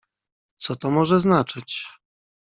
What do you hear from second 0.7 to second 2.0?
to może znaczyć?"